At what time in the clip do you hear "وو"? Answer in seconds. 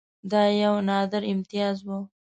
1.87-1.99